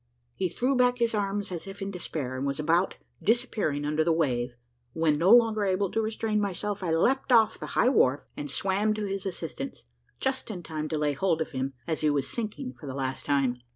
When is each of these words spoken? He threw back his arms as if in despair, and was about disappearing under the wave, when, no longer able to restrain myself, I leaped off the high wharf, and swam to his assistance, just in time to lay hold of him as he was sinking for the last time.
He 0.33 0.49
threw 0.49 0.75
back 0.75 0.97
his 0.97 1.13
arms 1.13 1.51
as 1.51 1.67
if 1.67 1.79
in 1.79 1.91
despair, 1.91 2.35
and 2.35 2.43
was 2.43 2.59
about 2.59 2.95
disappearing 3.21 3.85
under 3.85 4.03
the 4.03 4.11
wave, 4.11 4.55
when, 4.93 5.19
no 5.19 5.29
longer 5.29 5.63
able 5.63 5.91
to 5.91 6.01
restrain 6.01 6.41
myself, 6.41 6.81
I 6.81 6.89
leaped 6.91 7.31
off 7.31 7.59
the 7.59 7.67
high 7.77 7.89
wharf, 7.89 8.21
and 8.35 8.49
swam 8.49 8.95
to 8.95 9.05
his 9.05 9.27
assistance, 9.27 9.83
just 10.19 10.49
in 10.49 10.63
time 10.63 10.89
to 10.89 10.97
lay 10.97 11.13
hold 11.13 11.39
of 11.39 11.51
him 11.51 11.73
as 11.85 12.01
he 12.01 12.09
was 12.09 12.27
sinking 12.27 12.73
for 12.73 12.87
the 12.87 12.95
last 12.95 13.27
time. 13.27 13.59